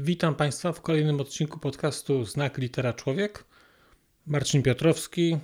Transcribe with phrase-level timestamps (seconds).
[0.00, 3.44] Witam Państwa w kolejnym odcinku podcastu Znak Litera Człowiek.
[4.26, 5.38] Marcin Piotrowski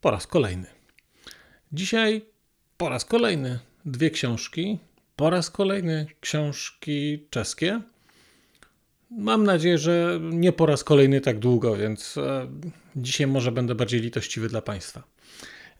[0.00, 0.66] po raz kolejny.
[1.72, 2.24] Dzisiaj
[2.76, 4.78] po raz kolejny dwie książki.
[5.16, 7.80] Po raz kolejny książki czeskie.
[9.10, 12.48] Mam nadzieję, że nie po raz kolejny tak długo, więc e,
[12.96, 15.02] dzisiaj może będę bardziej litościwy dla Państwa.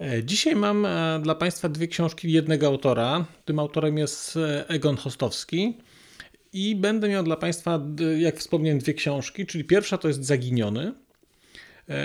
[0.00, 3.24] E, dzisiaj mam e, dla Państwa dwie książki jednego autora.
[3.44, 5.78] Tym autorem jest Egon Hostowski.
[6.52, 7.80] I będę miał dla Państwa,
[8.18, 10.94] jak wspomniałem, dwie książki, czyli pierwsza to jest Zaginiony,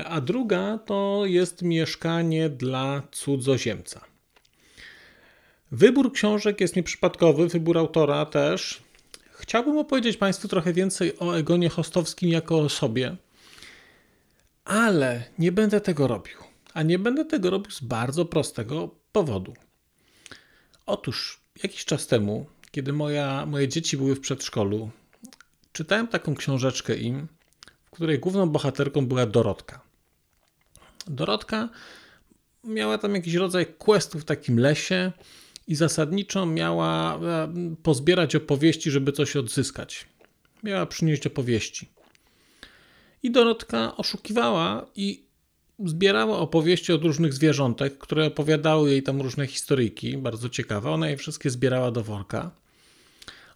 [0.06, 4.02] a druga to jest Mieszkanie dla cudzoziemca.
[5.72, 8.84] Wybór książek jest nieprzypadkowy, wybór autora też.
[9.32, 13.16] Chciałbym opowiedzieć Państwu trochę więcej o Egonie Hostowskim jako osobie,
[14.66, 16.38] ale nie będę tego robił.
[16.74, 19.54] A nie będę tego robił z bardzo prostego powodu.
[20.86, 24.90] Otóż jakiś czas temu, kiedy moja, moje dzieci były w przedszkolu,
[25.72, 27.28] czytałem taką książeczkę im,
[27.86, 29.82] w której główną bohaterką była Dorotka.
[31.08, 31.70] Dorotka
[32.64, 35.12] miała tam jakiś rodzaj questów w takim lesie
[35.68, 40.06] i zasadniczo miała e, pozbierać opowieści, żeby coś odzyskać.
[40.64, 41.90] Miała przynieść opowieści.
[43.24, 45.27] I Dorotka oszukiwała i
[45.86, 50.92] zbierała opowieści od różnych zwierzątek, które opowiadały jej tam różne historyjki, bardzo ciekawe.
[50.92, 52.52] Ona je wszystkie zbierała do worka.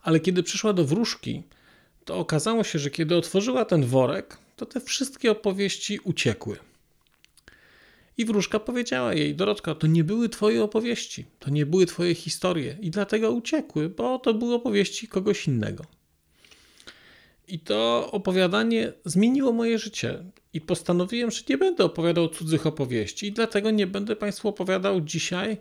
[0.01, 1.43] Ale kiedy przyszła do wróżki,
[2.05, 6.57] to okazało się, że kiedy otworzyła ten worek, to te wszystkie opowieści uciekły.
[8.17, 12.77] I wróżka powiedziała jej: Dorotka, to nie były twoje opowieści, to nie były twoje historie
[12.81, 15.85] i dlatego uciekły, bo to były opowieści kogoś innego.
[17.51, 20.23] I to opowiadanie zmieniło moje życie.
[20.53, 25.57] I postanowiłem, że nie będę opowiadał cudzych opowieści, i dlatego nie będę Państwu opowiadał dzisiaj,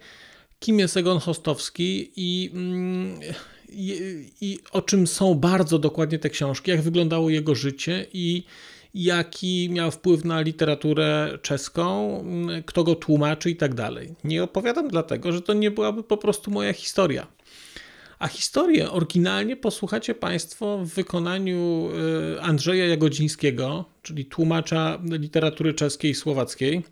[0.58, 3.20] kim jest Egon Hostowski i, mm,
[3.68, 3.98] i,
[4.40, 8.44] i o czym są bardzo dokładnie te książki, jak wyglądało jego życie i
[8.94, 14.14] jaki miał wpływ na literaturę czeską, mm, kto go tłumaczy i tak dalej.
[14.24, 17.26] Nie opowiadam dlatego, że to nie byłaby po prostu moja historia.
[18.20, 21.88] A historię oryginalnie posłuchacie Państwo w wykonaniu
[22.36, 26.82] y, Andrzeja Jagodzińskiego, czyli tłumacza literatury czeskiej i słowackiej.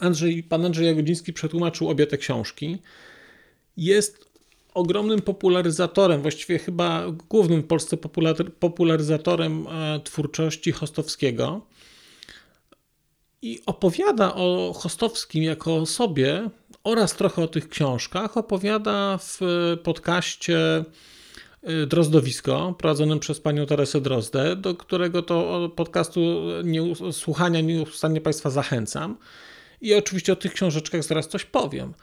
[0.00, 2.78] Andrzej, pan Andrzej Jagodziński przetłumaczył obie te książki.
[3.76, 4.28] Jest
[4.74, 7.96] ogromnym popularyzatorem, właściwie chyba głównym w Polsce
[8.60, 11.66] popularyzatorem e, twórczości Hostowskiego.
[13.42, 16.50] I opowiada o Hostowskim jako osobie
[16.84, 18.36] oraz trochę o tych książkach.
[18.36, 19.40] Opowiada w
[19.82, 20.84] podcaście
[21.62, 26.20] e, Drozdowisko, prowadzonym przez panią Teresę Drozdę, do którego to podcastu
[26.64, 29.16] nie, słuchania nieustannie Państwa zachęcam.
[29.80, 31.94] I oczywiście o tych książeczkach zaraz coś powiem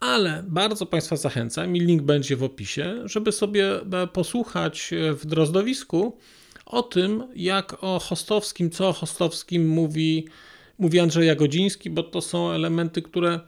[0.00, 5.26] ale bardzo Państwa zachęcam i link będzie w opisie, żeby sobie e, posłuchać e, w
[5.26, 6.18] Drozdowisku
[6.66, 10.28] o tym, jak o Hostowskim, co o Hostowskim mówi,
[10.78, 13.40] mówi Andrzej Jagodziński, bo to są elementy, które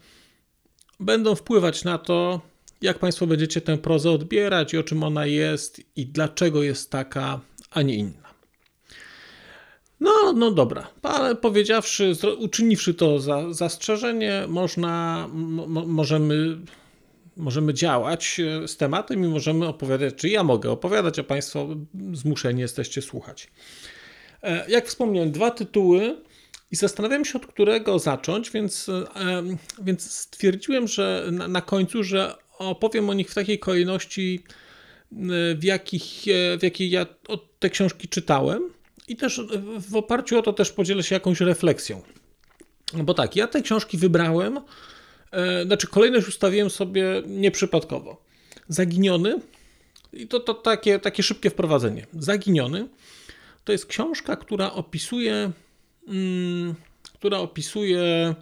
[0.99, 2.41] będą wpływać na to,
[2.81, 7.39] jak Państwo będziecie tę prozę odbierać i o czym ona jest i dlaczego jest taka,
[7.71, 8.29] a nie inna.
[9.99, 15.27] No, no dobra, ale powiedziawszy, uczyniwszy to za, zastrzeżenie, można,
[15.85, 16.57] możemy,
[17.37, 21.67] możemy działać e, z tematem i możemy opowiadać, czy ja mogę opowiadać, a Państwo
[22.13, 23.47] zmuszeni jesteście słuchać.
[24.43, 26.17] E, jak wspomniałem, dwa tytuły
[26.71, 29.05] i zastanawiam się, od którego zacząć, więc, e,
[29.81, 34.43] więc stwierdziłem, że na, na końcu, że opowiem o nich w takiej kolejności,
[35.55, 36.23] w, jakich,
[36.59, 37.05] w jakiej ja
[37.59, 38.69] te książki czytałem
[39.07, 39.41] i też
[39.89, 42.01] w oparciu o to też podzielę się jakąś refleksją.
[42.93, 44.59] Bo tak, ja te książki wybrałem,
[45.31, 48.23] e, znaczy kolejność ustawiłem sobie nieprzypadkowo.
[48.67, 49.39] Zaginiony,
[50.13, 52.07] i to, to takie, takie szybkie wprowadzenie.
[52.13, 52.87] Zaginiony
[53.63, 55.51] to jest książka, która opisuje,
[57.13, 58.35] która opisuje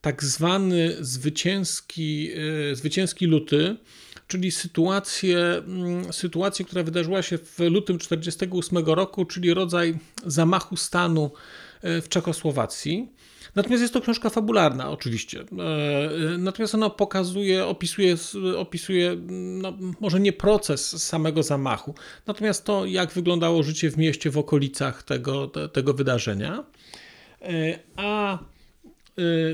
[0.00, 2.30] tak zwany zwycięski,
[2.70, 3.76] e, zwycięski luty,
[4.26, 11.30] czyli sytuację, mm, sytuację, która wydarzyła się w lutym 1948 roku, czyli rodzaj zamachu stanu
[11.82, 13.08] w Czechosłowacji.
[13.54, 15.44] Natomiast jest to książka fabularna, oczywiście.
[16.38, 18.16] Natomiast ona pokazuje, opisuje,
[18.56, 21.94] opisuje no, może nie proces samego zamachu,
[22.26, 26.64] natomiast to, jak wyglądało życie w mieście w okolicach tego, tego wydarzenia.
[27.96, 28.38] A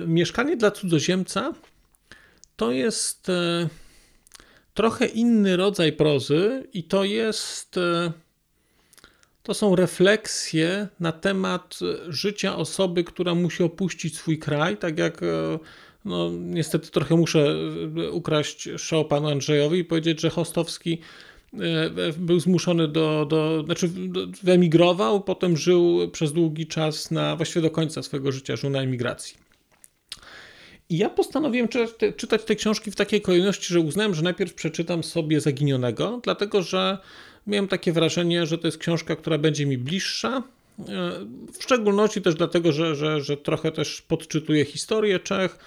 [0.06, 1.52] mieszkanie dla cudzoziemca
[2.56, 3.30] to jest
[4.76, 8.12] trochę inny rodzaj prozy i to jest e,
[9.42, 11.78] to są refleksje na temat
[12.08, 15.58] życia osoby, która musi opuścić swój kraj, tak jak e,
[16.04, 17.54] no, niestety trochę muszę
[17.96, 21.00] e, ukraść show panu Andrzejowi i powiedzieć, że Hostowski
[22.16, 23.90] był zmuszony do, do znaczy
[24.42, 29.36] wyemigrował, potem żył przez długi czas na, właściwie do końca swojego życia żył na emigracji.
[30.88, 34.54] I ja postanowiłem czytać te, czytać te książki w takiej kolejności, że uznałem, że najpierw
[34.54, 36.98] przeczytam sobie Zaginionego, dlatego że
[37.46, 40.42] miałem takie wrażenie, że to jest książka, która będzie mi bliższa.
[40.78, 40.82] E,
[41.52, 45.58] w szczególności też dlatego, że, że, że trochę też podczytuję historię Czech.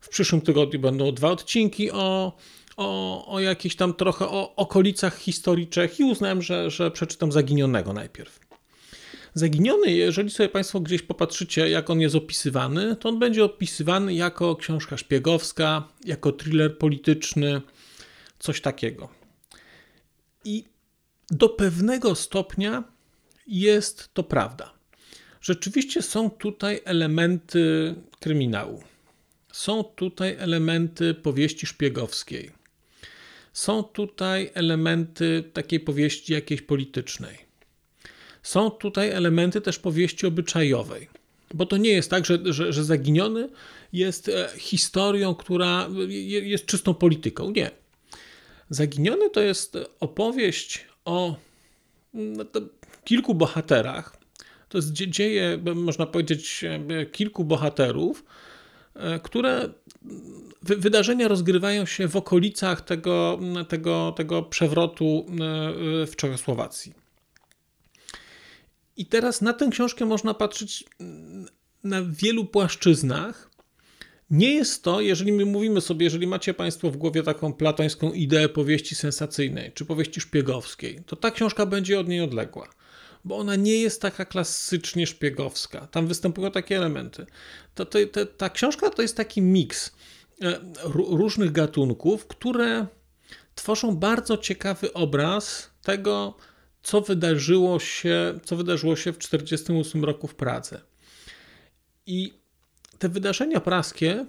[0.00, 2.32] W przyszłym tygodniu będą dwa odcinki o,
[2.78, 7.92] o, o jakichś tam trochę o okolicach historii Czech i uznałem, że, że przeczytam Zaginionego
[7.92, 8.40] najpierw.
[9.34, 14.56] Zaginiony, jeżeli sobie Państwo gdzieś popatrzycie, jak on jest opisywany, to on będzie opisywany jako
[14.56, 17.60] książka szpiegowska, jako thriller polityczny,
[18.38, 19.08] coś takiego.
[20.44, 20.64] I
[21.30, 22.84] do pewnego stopnia
[23.46, 24.72] jest to prawda.
[25.40, 28.82] Rzeczywiście są tutaj elementy kryminału.
[29.52, 32.57] Są tutaj elementy powieści szpiegowskiej.
[33.58, 37.38] Są tutaj elementy takiej powieści jakiejś politycznej.
[38.42, 41.08] Są tutaj elementy też powieści obyczajowej.
[41.54, 43.48] Bo to nie jest tak, że, że, że Zaginiony
[43.92, 45.88] jest e, historią, która
[46.42, 47.50] jest czystą polityką.
[47.50, 47.70] Nie.
[48.70, 51.36] Zaginiony to jest opowieść o
[52.14, 52.44] no,
[53.04, 54.16] kilku bohaterach.
[54.68, 58.24] To jest dzieje, można powiedzieć, e, kilku bohaterów,
[59.22, 59.68] które
[60.62, 65.26] wydarzenia rozgrywają się w okolicach tego, tego, tego przewrotu
[66.06, 66.94] w Czechosłowacji.
[68.96, 70.84] I teraz na tę książkę można patrzeć
[71.84, 73.50] na wielu płaszczyznach.
[74.30, 78.48] Nie jest to, jeżeli my mówimy sobie, jeżeli macie Państwo w głowie taką platońską ideę
[78.48, 82.68] powieści sensacyjnej czy powieści szpiegowskiej, to ta książka będzie od niej odległa,
[83.28, 85.86] bo ona nie jest taka klasycznie szpiegowska.
[85.86, 87.26] Tam występują takie elementy.
[87.74, 89.92] To, to, to ta książka to jest taki miks
[90.42, 90.60] e,
[90.94, 92.86] różnych gatunków, które
[93.54, 96.36] tworzą bardzo ciekawy obraz tego,
[96.82, 100.80] co wydarzyło się, co wydarzyło się w 1948 roku w Pradze.
[102.06, 102.34] I
[102.98, 104.26] te wydarzenia praskie,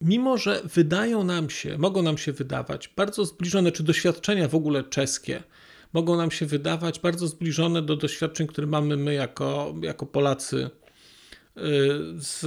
[0.00, 4.84] mimo że wydają nam się, mogą nam się wydawać bardzo zbliżone, czy doświadczenia w ogóle
[4.84, 5.42] czeskie,
[5.92, 11.60] mogą nam się wydawać bardzo zbliżone do doświadczeń, które mamy my jako, jako Polacy y,
[12.18, 12.46] z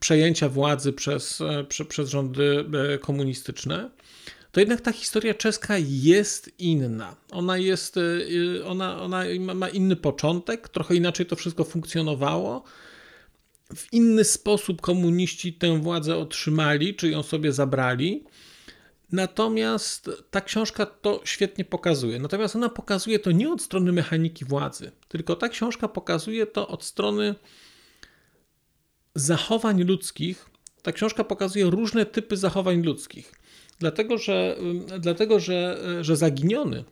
[0.00, 2.64] przejęcia władzy przez, y, przez rządy
[2.94, 3.90] y, komunistyczne,
[4.52, 7.16] to jednak ta historia czeska jest inna.
[7.30, 9.24] Ona jest, y, ona, ona
[9.54, 12.64] ma inny początek, trochę inaczej to wszystko funkcjonowało.
[13.74, 18.24] W inny sposób komuniści tę władzę otrzymali, czy ją sobie zabrali.
[19.12, 22.18] Natomiast ta książka to świetnie pokazuje.
[22.18, 26.84] Natomiast ona pokazuje to nie od strony mechaniki władzy, tylko ta książka pokazuje to od
[26.84, 27.34] strony
[29.14, 30.50] zachowań ludzkich.
[30.82, 33.32] Ta książka pokazuje różne typy zachowań ludzkich.
[33.78, 34.56] Dlatego, że,
[34.98, 36.84] dlatego, że, że zaginiony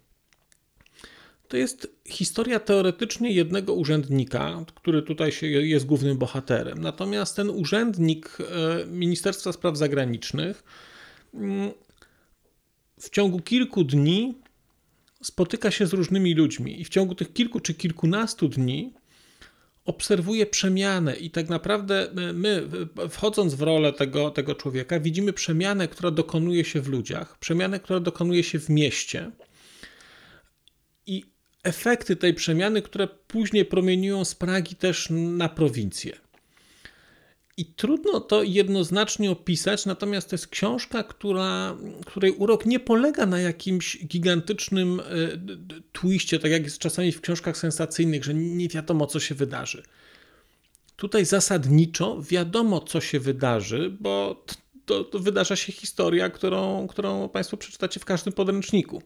[1.49, 6.79] to jest historia teoretycznie jednego urzędnika, który tutaj jest głównym bohaterem.
[6.79, 10.65] Natomiast ten urzędnik e, Ministerstwa Spraw Zagranicznych
[11.35, 11.71] mm,
[13.01, 14.35] w ciągu kilku dni
[15.23, 18.93] spotyka się z różnymi ludźmi i w ciągu tych kilku czy kilkunastu dni
[19.85, 22.69] obserwuje przemianę i tak naprawdę my,
[23.11, 28.01] wchodząc w rolę tego, tego człowieka, widzimy przemianę, która dokonuje się w ludziach, przemianę, która
[28.01, 29.31] dokonuje się w mieście
[31.07, 31.25] i
[31.63, 36.17] efekty tej przemiany, które później promieniują z Pragi też na prowincję.
[37.59, 43.41] I trudno to jednoznacznie opisać, natomiast to jest książka, która, której urok nie polega na
[43.41, 45.05] jakimś gigantycznym e,
[45.93, 49.83] twiście, tak jak jest czasami w książkach sensacyjnych, że nie wiadomo, co się wydarzy.
[50.97, 54.45] Tutaj zasadniczo wiadomo, co się wydarzy, bo
[54.87, 59.03] to, to wydarza się historia, którą, którą Państwo przeczytacie w każdym podręczniku.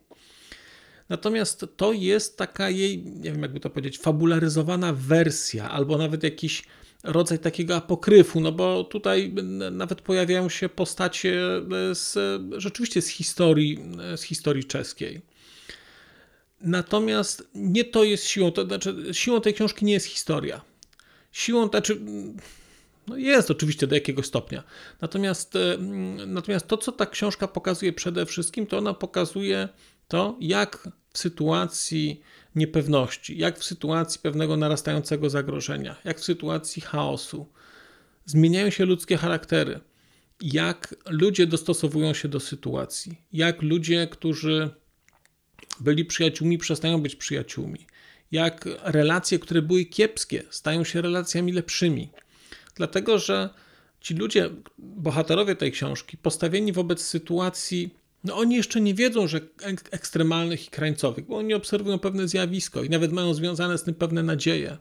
[1.08, 6.62] Natomiast to jest taka jej, nie wiem jakby to powiedzieć, fabularyzowana wersja, albo nawet jakiś
[7.04, 9.34] rodzaj takiego apokryfu, no bo tutaj
[9.70, 11.40] nawet pojawiają się postacie
[11.92, 12.18] z,
[12.56, 13.78] rzeczywiście z historii,
[14.16, 15.20] z historii czeskiej.
[16.60, 20.60] Natomiast nie to jest siłą, to znaczy siłą tej książki nie jest historia.
[21.32, 22.00] siłą, znaczy,
[23.06, 24.62] no jest oczywiście do jakiegoś stopnia.
[25.00, 25.54] Natomiast,
[26.26, 29.68] natomiast to, co ta książka pokazuje przede wszystkim, to ona pokazuje
[30.08, 32.20] to, jak w sytuacji
[32.54, 37.46] niepewności, jak w sytuacji pewnego narastającego zagrożenia, jak w sytuacji chaosu.
[38.26, 39.80] Zmieniają się ludzkie charaktery,
[40.40, 44.70] jak ludzie dostosowują się do sytuacji, jak ludzie, którzy
[45.80, 47.86] byli przyjaciółmi, przestają być przyjaciółmi,
[48.32, 52.10] jak relacje, które były kiepskie, stają się relacjami lepszymi.
[52.74, 53.50] Dlatego, że
[54.00, 59.88] ci ludzie, bohaterowie tej książki, postawieni wobec sytuacji no oni jeszcze nie wiedzą, że ek
[59.90, 64.22] ekstremalnych i krańcowych, bo oni obserwują pewne zjawisko i nawet mają związane z tym pewne
[64.22, 64.78] nadzieje.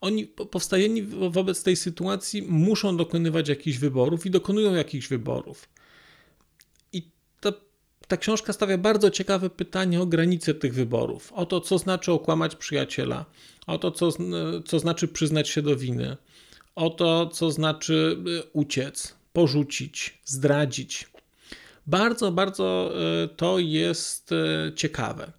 [0.00, 5.68] Oni powstajeni wobec tej sytuacji muszą dokonywać jakichś wyborów i dokonują jakichś wyborów.
[6.92, 7.10] I
[7.40, 7.52] ta,
[8.08, 12.56] ta książka stawia bardzo ciekawe pytanie o granice tych wyborów, o to, co znaczy okłamać
[12.56, 13.24] przyjaciela,
[13.66, 14.10] o to, co,
[14.66, 16.16] co znaczy przyznać się do winy,
[16.74, 21.11] o to, co znaczy y, uciec, porzucić, zdradzić
[21.86, 22.92] bardzo, bardzo
[23.24, 25.32] e, to jest e, ciekawe.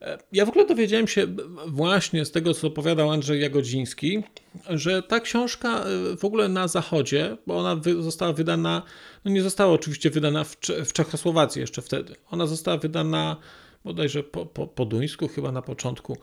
[0.00, 1.26] E, ja w ogóle dowiedziałem się
[1.66, 4.22] właśnie z tego, co opowiadał Andrzej Jagodziński,
[4.70, 5.84] że ta książka
[6.18, 8.82] w ogóle na zachodzie, bo ona została wydana,
[9.24, 12.16] no nie została oczywiście wydana w, Czechosłowacji jeszcze wtedy.
[12.30, 13.36] Ona została wydana
[13.84, 16.16] bodajże po, po, po duńsku chyba na początku.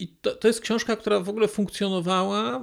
[0.00, 2.60] I to, to jest książka, która w ogóle funkcjonowała e,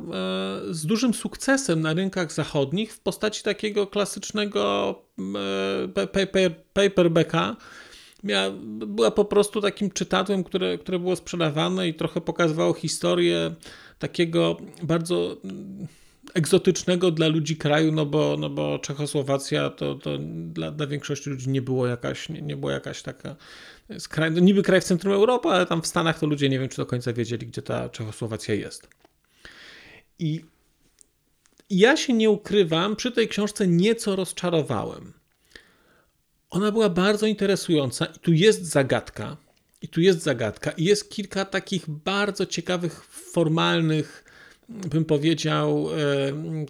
[0.70, 4.96] z dużym sukcesem na rynkach zachodnich w postaci takiego klasycznego
[5.96, 7.56] e, paper, paperbacka.
[8.88, 13.56] Była po prostu takim czytadłem, które, które było sprzedawane i trochę pokazywało historię
[14.00, 15.38] takiego bardzo
[16.34, 20.18] egzotycznego dla ludzi kraju, no bo, no bo Czechosłowacja to, to
[20.48, 23.36] dla, dla większości ludzi nie było jakaś, nie, nie była jakaś taka
[24.10, 26.70] kraj, no niby kraj w centrum Europy, ale tam w Stanach to ludzie nie wiem,
[26.70, 28.88] czy do końca wiedzieli, gdzie ta Czechosłowacja jest.
[30.20, 30.42] I
[31.70, 35.14] ja się nie ukrywam, przy tej książce nieco rozczarowałem.
[36.50, 39.38] Ona była bardzo interesująca i tu jest zagadka.
[39.82, 40.72] I tu jest zagadka.
[40.72, 44.24] I jest kilka takich bardzo ciekawych, formalnych,
[44.70, 45.88] bym powiedział,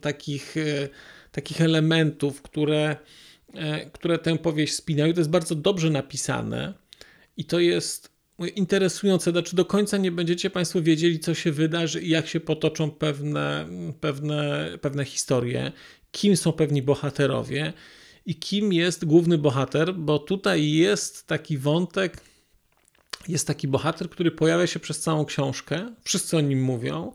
[0.01, 0.89] takich, e,
[1.31, 2.95] takich elementów, które,
[3.53, 5.13] e, które tę powieść spinają.
[5.13, 6.73] To jest bardzo dobrze napisane.
[7.37, 8.17] I to jest
[8.55, 12.91] interesujące, znaczy do końca nie będziecie Państwo wiedzieli, co się wydarzy i jak się potoczą
[12.91, 13.67] pewne,
[14.01, 15.71] pewne, pewne historie,
[16.11, 17.73] kim są pewni bohaterowie
[18.25, 22.21] i kim jest główny bohater, bo tutaj jest taki wątek,
[23.27, 27.13] jest taki bohater, który pojawia się przez całą książkę, wszyscy o nim mówią,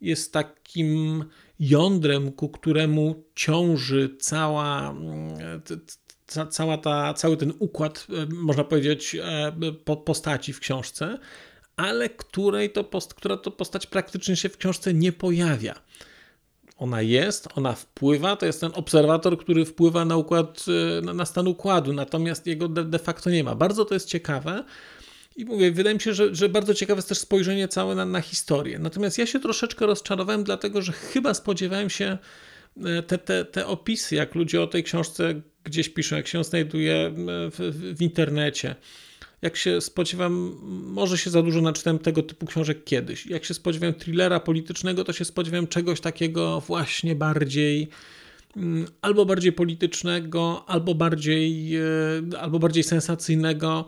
[0.00, 1.24] jest takim
[1.60, 4.94] jądrem, ku któremu ciąży cała,
[6.26, 9.52] ca, cała ta, cały ten układ, e, można powiedzieć, e,
[9.96, 11.18] postaci w książce,
[11.76, 15.74] ale której to post, która to postać praktycznie się w książce nie pojawia.
[16.78, 20.64] Ona jest, ona wpływa, to jest ten obserwator, który wpływa na układ,
[21.08, 23.54] e, na stan układu, natomiast jego de, de facto nie ma.
[23.54, 24.64] Bardzo to jest ciekawe.
[25.36, 28.20] I mówię, wydaje mi się, że, że bardzo ciekawe jest też spojrzenie całe na, na
[28.20, 28.78] historię.
[28.78, 32.18] Natomiast ja się troszeczkę rozczarowałem, dlatego że chyba spodziewałem się
[33.06, 37.94] te, te, te opisy, jak ludzie o tej książce gdzieś piszą, jak się znajduje w,
[37.96, 38.74] w internecie.
[39.42, 43.26] Jak się spodziewam, może się za dużo naczytałem tego typu książek kiedyś.
[43.26, 47.88] Jak się spodziewałem thrillera politycznego, to się spodziewałem czegoś takiego właśnie bardziej
[48.56, 53.86] mm, albo bardziej politycznego, albo bardziej, e, albo bardziej sensacyjnego.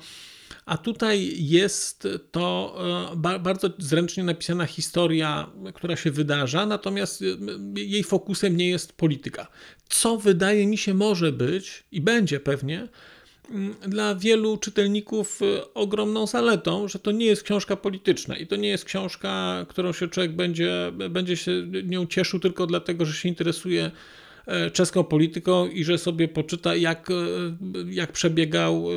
[0.69, 2.77] A tutaj jest to
[3.25, 9.47] e, bardzo zręcznie napisana historia, która się wydarza, natomiast e, jej fokusem nie jest polityka.
[9.89, 12.89] Co wydaje mi się może być i będzie pewnie
[13.51, 18.57] mm, dla wielu czytelników e, ogromną zaletą, że to nie jest książka polityczna i to
[18.57, 21.53] nie jest książka, którą się człowiek będzie, będzie się
[21.85, 23.91] nią cieszył tylko dlatego, że się interesuje
[24.73, 27.15] czeską polityką i że sobie poczyta, jak, e,
[27.91, 28.93] jak przebiegał e,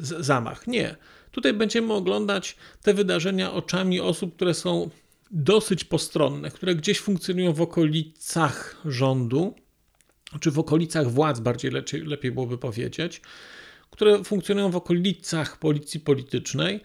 [0.00, 0.66] zamach.
[0.66, 0.96] Nie.
[1.30, 4.90] Tutaj będziemy oglądać te wydarzenia oczami osób, które są
[5.30, 9.54] dosyć postronne, które gdzieś funkcjonują w okolicach rządu,
[10.40, 13.20] czy w okolicach władz, bardziej lepiej, lepiej byłoby powiedzieć,
[13.90, 16.80] które funkcjonują w okolicach policji politycznej,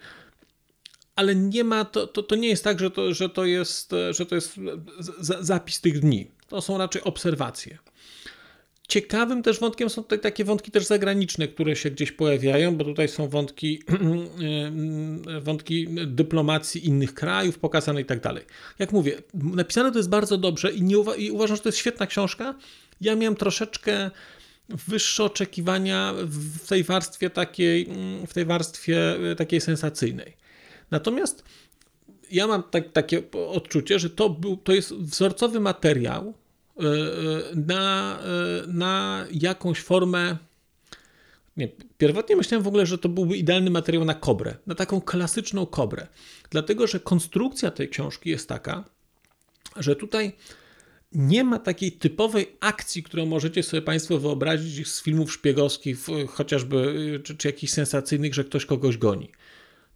[1.16, 4.26] ale nie ma, to, to, to nie jest tak, że to, że to jest, że
[4.26, 4.60] to jest
[5.40, 6.30] zapis tych dni.
[6.48, 7.78] To są raczej obserwacje.
[8.88, 13.08] Ciekawym też wątkiem są tutaj takie wątki też zagraniczne, które się gdzieś pojawiają, bo tutaj
[13.08, 13.82] są wątki,
[15.42, 18.44] wątki dyplomacji innych krajów pokazane i tak dalej.
[18.78, 21.78] Jak mówię, napisane to jest bardzo dobrze i, nie uwa- i uważam, że to jest
[21.78, 22.54] świetna książka.
[23.00, 24.10] Ja miałem troszeczkę
[24.68, 27.88] wyższe oczekiwania w tej warstwie takiej,
[28.26, 28.98] w tej warstwie
[29.36, 30.36] takiej sensacyjnej.
[30.90, 31.44] Natomiast
[32.30, 36.45] ja mam tak, takie odczucie, że to, był, to jest wzorcowy materiał e, e,
[37.54, 38.18] na,
[38.66, 40.36] na jakąś formę.
[41.56, 41.68] Nie,
[41.98, 46.06] pierwotnie myślałem w ogóle, że to byłby idealny materiał na kobrę, na taką klasyczną kobrę.
[46.50, 48.84] Dlatego, że konstrukcja tej książki jest taka,
[49.76, 50.32] że tutaj
[51.12, 57.36] nie ma takiej typowej akcji, którą możecie sobie Państwo wyobrazić z filmów szpiegowskich, chociażby czy,
[57.36, 59.30] czy jakichś sensacyjnych, że ktoś kogoś goni.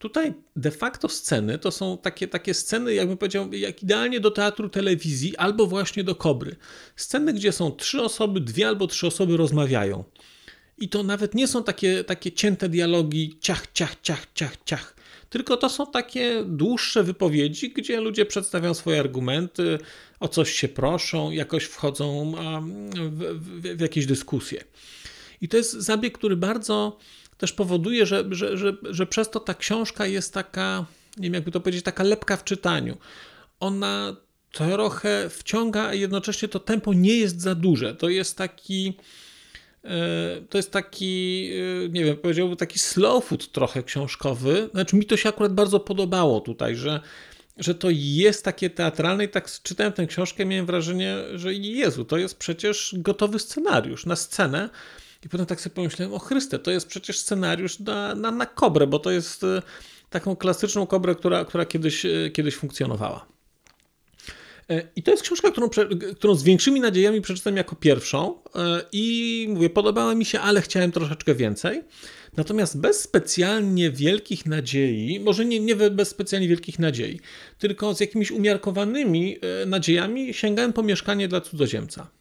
[0.00, 4.68] Tutaj de facto sceny to są takie, takie sceny, jakbym powiedział, jak idealnie do teatru
[4.68, 6.56] telewizji albo właśnie do kobry.
[6.96, 10.04] Sceny, gdzie są trzy osoby, dwie albo trzy osoby rozmawiają.
[10.78, 14.96] I to nawet nie są takie, takie cięte dialogi ciach, ciach, ciach, ciach, ciach.
[15.30, 19.78] Tylko to są takie dłuższe wypowiedzi, gdzie ludzie przedstawiają swoje argumenty,
[20.20, 22.34] o coś się proszą, jakoś wchodzą
[23.10, 24.64] w, w, w jakieś dyskusje.
[25.40, 26.98] I to jest zabieg, który bardzo
[27.40, 30.84] też powoduje, że, że, że, że przez to ta książka jest taka,
[31.16, 32.96] nie wiem jakby to powiedzieć, taka lepka w czytaniu.
[33.60, 34.16] Ona
[34.52, 37.94] trochę wciąga, a jednocześnie to tempo nie jest za duże.
[37.94, 38.96] To jest taki.
[39.84, 41.50] E, to jest taki,
[41.84, 44.68] e, nie wiem, powiedziałbym taki slow food trochę książkowy.
[44.72, 47.00] Znaczy, mi to się akurat bardzo podobało tutaj, że,
[47.56, 52.18] że to jest takie teatralne i tak czytałem tę książkę, miałem wrażenie, że Jezu, to
[52.18, 54.70] jest przecież gotowy scenariusz na scenę,
[55.24, 58.86] i potem tak sobie pomyślałem, o Chryste, to jest przecież scenariusz na, na, na kobrę,
[58.86, 59.62] bo to jest e,
[60.10, 63.26] taką klasyczną kobrę, która, która kiedyś, e, kiedyś funkcjonowała.
[64.70, 65.68] E, I to jest książka, którą,
[66.16, 68.42] którą z większymi nadziejami przeczytam jako pierwszą
[68.92, 71.82] i mówię, podobała mi się, ale chciałem troszeczkę więcej.
[72.36, 77.20] Natomiast bez specjalnie wielkich nadziei, może nie, nie bez specjalnie wielkich nadziei,
[77.58, 79.36] tylko z jakimiś umiarkowanymi
[79.66, 82.19] nadziejami sięgałem po mieszkanie dla cudzoziemca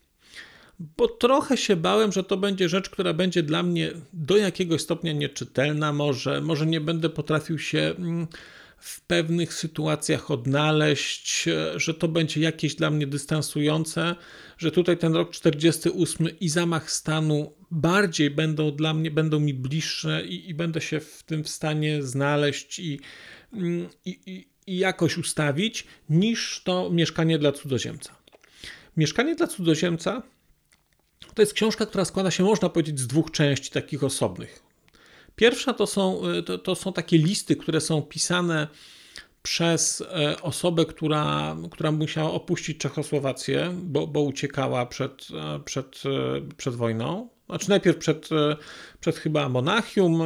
[0.79, 5.13] bo trochę się bałem, że to będzie rzecz, która będzie dla mnie do jakiegoś stopnia
[5.13, 8.27] nieczytelna, może, może nie będę potrafił się mm,
[8.77, 14.15] w pewnych sytuacjach odnaleźć, że to będzie jakieś dla mnie dystansujące,
[14.57, 20.25] że tutaj ten rok 48 i zamach stanu bardziej będą dla mnie, będą mi bliższe
[20.25, 23.00] i, i będę się w tym w stanie znaleźć i,
[23.53, 28.15] mm, i, i jakoś ustawić, niż to mieszkanie dla cudzoziemca.
[28.98, 30.24] Mieszkanie dla cudzoziemca
[31.34, 34.63] to jest książka, która składa się, można powiedzieć, z dwóch części takich osobnych.
[35.36, 38.67] Pierwsza to są, y, to, to są takie listy, które są pisane
[39.43, 46.41] przez e, osobę, która, która musiała opuścić Czechosłowację, bo, bo uciekała przed, e, przed, e,
[46.58, 47.29] przed wojną.
[47.45, 48.29] Znaczy najpierw przed,
[48.99, 50.21] przed chyba Monachium,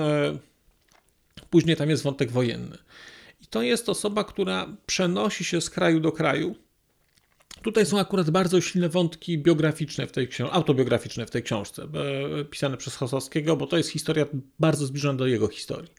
[1.50, 2.78] później tam jest wątek wojenny.
[3.42, 6.56] I to jest osoba, która przenosi się z kraju do kraju,
[7.64, 11.88] Tutaj są akurat bardzo silne wątki biograficzne w tej książce, autobiograficzne w tej książce,
[12.50, 14.26] pisane przez Chosowskiego, bo to jest historia
[14.60, 15.92] bardzo zbliżona do jego historii.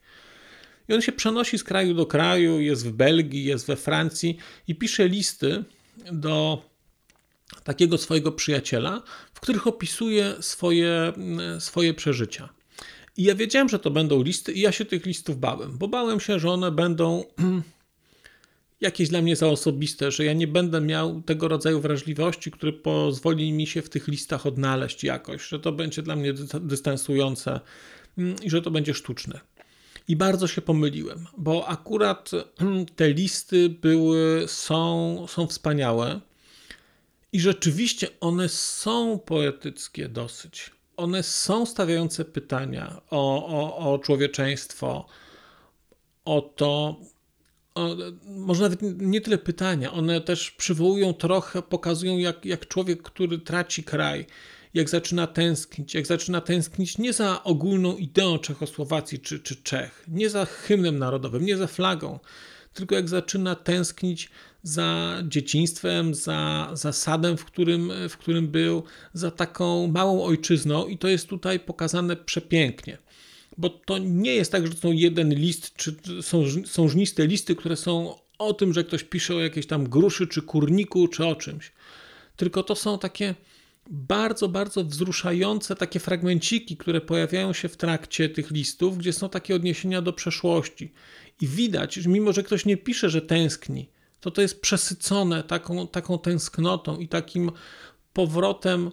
[0.88, 4.37] I on się przenosi z kraju do kraju, jest w Belgii, jest we Francji
[4.68, 5.64] i pisze listy
[6.12, 6.62] do
[7.64, 9.03] takiego swojego przyjaciela,
[9.35, 11.12] w których opisuje swoje,
[11.59, 12.48] swoje przeżycia.
[13.16, 16.20] I ja wiedziałem, że to będą listy, i ja się tych listów bałem, bo bałem
[16.20, 17.24] się, że one będą
[18.85, 23.53] jakieś dla mnie za osobiste, że ja nie będę miał tego rodzaju wrażliwości, który pozwoli
[23.53, 27.61] mi się w tych listach odnaleźć jakoś, że to będzie dla mnie dystansujące
[28.18, 29.40] mm, i że to będzie sztuczne.
[30.09, 36.20] I bardzo się pomyliłem, bo akurat mm, te listy były, są, są wspaniałe
[37.33, 40.70] i rzeczywiście one są poetyckie dosyć.
[40.97, 45.07] One są stawiające pytania o, o, o człowieczeństwo,
[46.25, 46.97] o to,
[48.24, 53.84] może nawet nie tyle pytania, one też przywołują trochę, pokazują jak, jak człowiek, który traci
[53.84, 54.26] kraj,
[54.74, 60.30] jak zaczyna tęsknić, jak zaczyna tęsknić nie za ogólną ideą Czechosłowacji czy, czy Czech, nie
[60.30, 62.18] za hymnem narodowym, nie za flagą,
[62.72, 64.30] tylko jak zaczyna tęsknić
[64.62, 68.82] za dzieciństwem, za, za sadem, w którym, w którym był,
[69.12, 72.98] za taką małą ojczyzną i to jest tutaj pokazane przepięknie
[73.58, 77.56] bo to nie jest tak, że to są jeden list, czy są, są żniste listy,
[77.56, 81.36] które są o tym, że ktoś pisze o jakiejś tam gruszy, czy kurniku, czy o
[81.36, 81.72] czymś.
[82.36, 83.34] Tylko to są takie
[83.90, 89.54] bardzo, bardzo wzruszające takie fragmenciki, które pojawiają się w trakcie tych listów, gdzie są takie
[89.56, 90.92] odniesienia do przeszłości.
[91.40, 93.88] I widać, że mimo, że ktoś nie pisze, że tęskni,
[94.20, 97.50] to to jest przesycone taką, taką tęsknotą i takim
[98.12, 98.90] powrotem,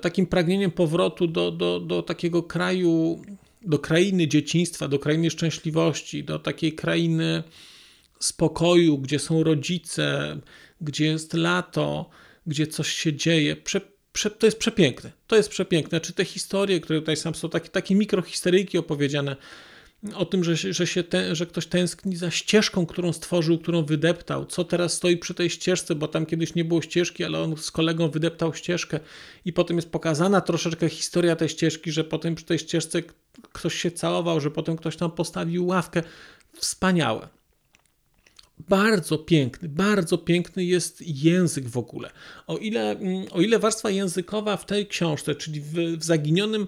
[0.00, 3.22] takim pragnieniem powrotu do, do, do takiego kraju
[3.68, 7.42] do krainy dzieciństwa, do krainy szczęśliwości, do takiej krainy
[8.18, 10.38] spokoju, gdzie są rodzice,
[10.80, 12.10] gdzie jest lato,
[12.46, 13.56] gdzie coś się dzieje.
[13.56, 13.80] Prze,
[14.12, 15.12] prze, to jest przepiękne.
[15.26, 16.00] To jest przepiękne.
[16.00, 19.36] Czy te historie, które tutaj są, są takie, takie mikrohistoryjki opowiedziane,
[20.14, 24.46] o tym, że, że, się te, że ktoś tęskni za ścieżką, którą stworzył, którą wydeptał,
[24.46, 27.70] co teraz stoi przy tej ścieżce, bo tam kiedyś nie było ścieżki, ale on z
[27.70, 29.00] kolegą wydeptał ścieżkę
[29.44, 33.02] i potem jest pokazana troszeczkę historia tej ścieżki, że potem przy tej ścieżce
[33.52, 36.02] ktoś się całował, że potem ktoś tam postawił ławkę.
[36.52, 37.28] Wspaniałe.
[38.68, 42.10] Bardzo piękny, bardzo piękny jest język w ogóle.
[42.46, 46.66] O ile, mm, o ile warstwa językowa w tej książce, czyli w, w Zaginionym,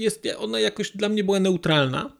[0.00, 2.12] jest, ona jakoś dla mnie była neutralna,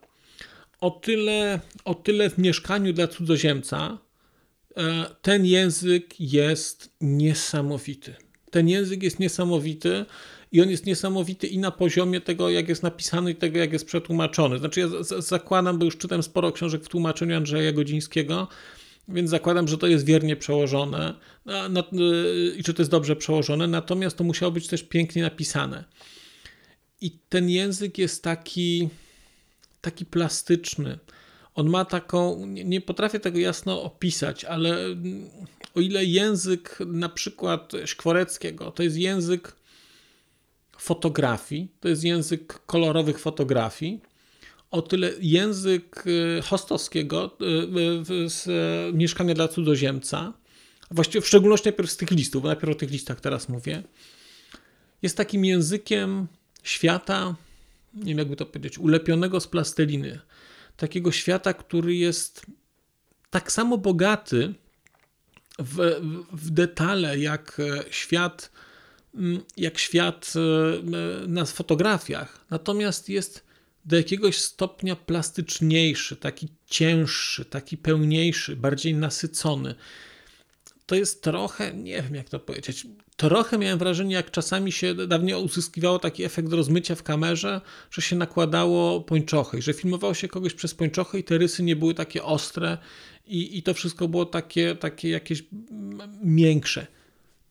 [0.81, 3.99] o tyle, o tyle w mieszkaniu dla cudzoziemca
[4.77, 8.15] e, ten język jest niesamowity.
[8.51, 10.05] Ten język jest niesamowity
[10.53, 13.87] i on jest niesamowity i na poziomie tego, jak jest napisany i tego, jak jest
[13.87, 14.59] przetłumaczony.
[14.59, 14.89] Znaczy ja
[15.19, 18.49] zakładam, bo już czytam sporo książek w tłumaczeniu Andrzeja Godzińskiego,
[19.09, 21.15] więc zakładam, że to jest wiernie przełożone
[22.57, 25.85] i że to jest dobrze przełożone, natomiast to musiało być też pięknie napisane.
[27.01, 28.89] I ten język jest taki,
[29.81, 30.99] taki plastyczny.
[31.55, 34.77] On ma taką, nie, nie potrafię tego jasno opisać, ale
[35.75, 39.57] o ile język na przykład Szkworeckiego to jest język
[40.79, 44.01] fotografii, to jest język kolorowych fotografii,
[44.71, 48.47] o tyle język y, Hostowskiego y, y, z
[48.95, 50.33] Mieszkania dla cudzoziemca,
[50.91, 53.83] właściwie w szczególności najpierw z tych listów, bo najpierw o tych listach teraz mówię,
[55.03, 56.27] jest takim językiem
[56.63, 57.35] świata,
[57.95, 60.21] nie wiem jakby to powiedzieć, ulepionego z plasteliny.
[60.77, 62.47] Takiego świata, który jest
[63.31, 64.55] tak samo bogaty
[65.59, 66.01] w,
[66.33, 68.51] w detale jak świat,
[69.57, 72.45] jak świat e, na fotografiach.
[72.51, 73.51] Natomiast jest
[73.85, 79.75] do jakiegoś stopnia plastyczniejszy, taki cięższy, taki pełniejszy, bardziej nasycony.
[80.91, 85.35] To jest trochę, nie wiem jak to powiedzieć, trochę miałem wrażenie, jak czasami się dawniej
[85.35, 90.75] uzyskiwało taki efekt rozmycia w kamerze, że się nakładało pończochy że filmowało się kogoś przez
[90.75, 92.79] pończochy i te rysy nie były takie ostre
[93.27, 95.45] i, i to wszystko było takie, takie jakieś
[96.23, 96.87] miększe.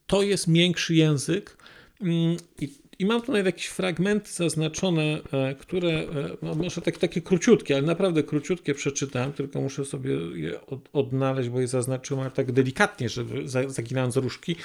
[0.08, 1.58] To jest miększy język
[2.02, 7.75] mm, i, i mam tutaj jakieś fragmenty zaznaczone, e, które, e, no może takie, króciutkie,
[7.75, 13.09] ale naprawdę króciutkie przeczytam, tylko muszę sobie je od, odnaleźć, bo je zaznaczyłem tak delikatnie,
[13.09, 14.55] żeby zaginając różki,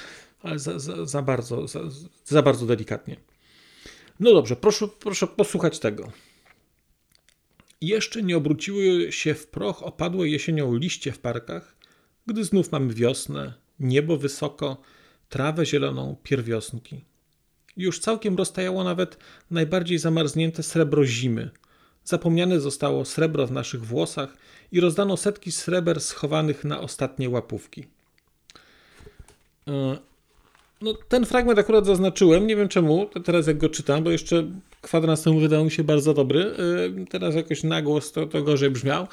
[0.42, 1.80] ale za, za, za bardzo, za,
[2.24, 3.16] za, bardzo delikatnie.
[4.20, 6.12] No dobrze, proszę, proszę posłuchać tego.
[7.80, 11.76] Jeszcze nie obróciły się w proch opadłe jesienią liście w parkach,
[12.26, 14.82] gdy znów mamy wiosnę, niebo wysoko,
[15.28, 17.04] trawę zieloną, pierwiosnki.
[17.76, 19.16] Już całkiem roztajało nawet
[19.50, 21.50] najbardziej zamarznięte srebro zimy.
[22.04, 24.36] Zapomniane zostało srebro w naszych włosach
[24.72, 27.84] i rozdano setki sreber schowanych na ostatnie łapówki.
[30.84, 35.22] No, ten fragment akurat zaznaczyłem, nie wiem czemu, teraz jak go czytam, bo jeszcze kwadrans
[35.22, 36.40] temu wydał mi się bardzo dobry,
[37.02, 39.06] y, teraz jakoś na głos to, to gorzej brzmiał.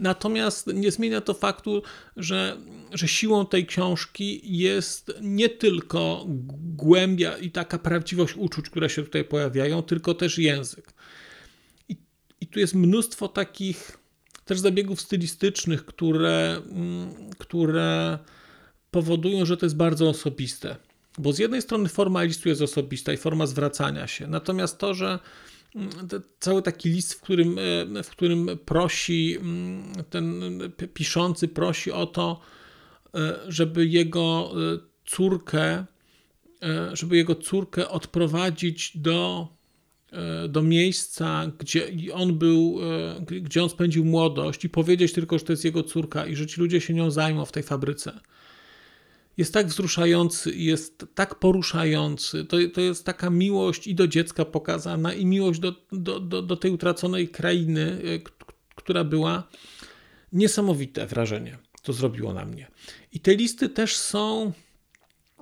[0.00, 1.82] Natomiast nie zmienia to faktu,
[2.16, 2.56] że,
[2.92, 6.26] że siłą tej książki jest nie tylko
[6.76, 10.92] głębia i taka prawdziwość uczuć, które się tutaj pojawiają, tylko też język.
[11.88, 11.96] I,
[12.40, 13.98] i tu jest mnóstwo takich
[14.44, 18.18] też zabiegów stylistycznych, które, mm, które
[18.90, 20.76] powodują, że to jest bardzo osobiste.
[21.18, 25.18] Bo z jednej strony forma listu jest osobista i forma zwracania się, natomiast to, że
[25.74, 25.90] mm,
[26.40, 27.58] cały taki list, w którym,
[27.96, 30.42] e, w którym prosi, mm, ten
[30.94, 32.40] piszący prosi o to,
[33.14, 35.84] e, żeby jego e, córkę,
[36.92, 39.48] żeby jego córkę odprowadzić do,
[40.48, 42.78] do miejsca, gdzie on był,
[43.26, 46.60] gdzie on spędził młodość i powiedzieć tylko, że to jest jego córka i że ci
[46.60, 48.20] ludzie się nią zajmą w tej fabryce
[49.40, 52.44] jest tak wzruszający, jest tak poruszający.
[52.44, 56.56] To, to jest taka miłość i do dziecka pokazana, i miłość do, do, do, do
[56.56, 58.30] tej utraconej krainy, e,
[58.74, 59.48] która była
[60.32, 61.58] niesamowite wrażenie.
[61.82, 62.70] To zrobiło na mnie.
[63.12, 64.52] I te listy też są.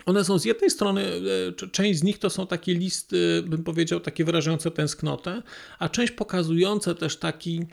[0.07, 1.03] One są z jednej strony,
[1.63, 5.43] e, część z nich to są takie listy, bym powiedział, takie wyrażające tęsknotę,
[5.79, 7.67] a część pokazujące też taki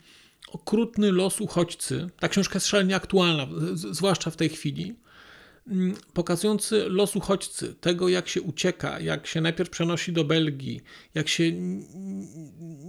[0.52, 2.10] okrutny los uchodźcy.
[2.20, 5.05] Ta książka jest szalenie aktualna, zwłaszcza w tej chwili.
[5.68, 10.82] Mm, pokazujący los uchodźcy, tego jak się ucieka, jak się najpierw przenosi do Belgii,
[11.14, 11.52] jak się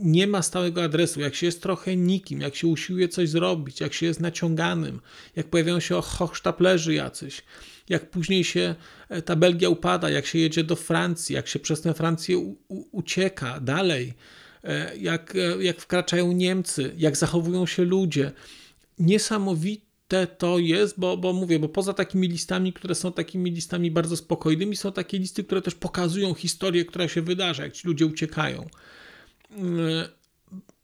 [0.03, 3.95] nie ma stałego adresu, jak się jest trochę nikim, jak się usiłuje coś zrobić, jak
[3.95, 5.01] się jest naciąganym,
[5.37, 7.43] jak pojawiają się hochsztaplerzy jacyś,
[7.89, 8.75] jak później się
[9.09, 12.57] e, ta Belgia upada, jak się jedzie do Francji, jak się przez tę Francję u,
[12.69, 14.15] u, ucieka dalej,
[14.65, 18.33] e, jak, e, jak wkraczają Niemcy, jak zachowują się ludzie.
[18.99, 23.90] Niesamowite te to jest, bo, bo mówię, bo poza takimi listami, które są takimi listami
[23.90, 28.07] bardzo spokojnymi, są takie listy, które też pokazują historię, która się wydarza, jak ci ludzie
[28.07, 28.66] uciekają.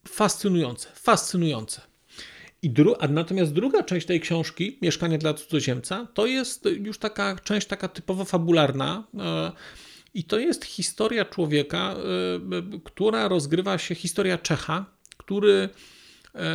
[0.08, 1.80] fascynujące, fascynujące.
[2.62, 7.36] I dru- a natomiast druga część tej książki, Mieszkanie dla cudzoziemca, to jest już taka
[7.44, 9.04] część taka typowo fabularna.
[9.18, 9.52] E,
[10.14, 15.68] I to jest historia człowieka, e, która rozgrywa się, historia Czecha, który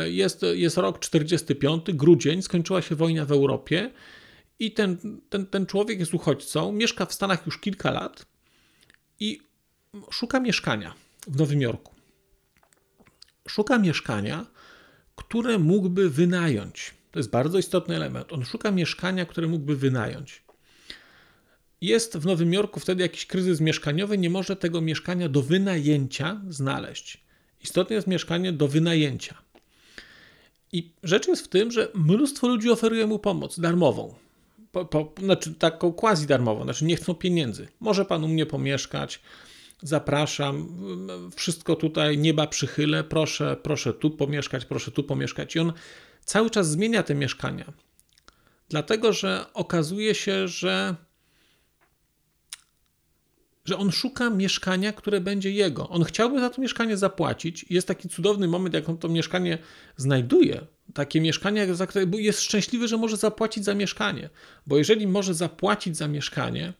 [0.04, 3.90] jest, jest rok 45, grudzień, skończyła się wojna w Europie
[4.58, 8.26] i ten, ten, ten człowiek jest uchodźcą, mieszka w Stanach już kilka lat
[9.20, 9.40] i
[10.10, 10.94] szuka mieszkania
[11.26, 11.94] w Nowym Jorku.
[13.48, 14.46] Szuka mieszkania,
[15.16, 16.94] które mógłby wynająć.
[17.10, 18.32] To jest bardzo istotny element.
[18.32, 20.42] On szuka mieszkania, które mógłby wynająć.
[21.80, 27.24] Jest w Nowym Jorku wtedy jakiś kryzys mieszkaniowy, nie może tego mieszkania do wynajęcia znaleźć.
[27.64, 29.34] Istotne jest mieszkanie do wynajęcia.
[30.72, 34.14] I rzecz jest w tym, że mnóstwo ludzi oferuje mu pomoc darmową.
[34.72, 37.68] Po, po, znaczy taką quasi darmową, znaczy nie chcą pieniędzy.
[37.80, 39.20] Może pan u mnie pomieszkać,
[39.82, 40.68] zapraszam,
[41.36, 45.56] wszystko tutaj nieba przychylę, proszę, proszę tu pomieszkać, proszę tu pomieszkać.
[45.56, 45.72] I on
[46.24, 47.72] cały czas zmienia te mieszkania.
[48.68, 50.94] Dlatego, że okazuje się, że
[53.68, 55.88] że on szuka mieszkania, które będzie jego.
[55.88, 57.66] On chciałby za to mieszkanie zapłacić.
[57.70, 59.58] Jest taki cudowny moment, jak on to mieszkanie
[59.96, 60.66] znajduje.
[60.94, 64.30] Takie mieszkanie, za które jest szczęśliwy, że może zapłacić za mieszkanie.
[64.66, 66.72] Bo jeżeli może zapłacić za mieszkanie,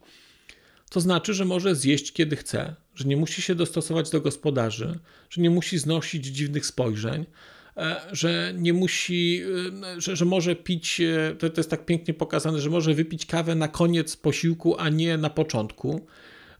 [0.90, 4.98] to znaczy, że może zjeść kiedy chce, że nie musi się dostosować do gospodarzy,
[5.30, 7.26] że nie musi znosić dziwnych spojrzeń,
[7.76, 9.42] e, że nie musi,
[9.96, 13.26] e, że, że może pić, e, to, to jest tak pięknie pokazane, że może wypić
[13.26, 16.06] kawę na koniec posiłku, a nie na początku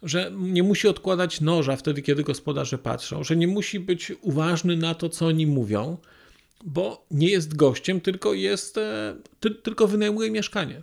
[0.03, 4.95] że nie musi odkładać noża wtedy, kiedy gospodarze patrzą, że nie musi być uważny na
[4.95, 5.97] to, co oni mówią,
[6.65, 8.79] bo nie jest gościem, tylko jest,
[9.41, 10.83] ty, tylko wynajmuje mieszkanie.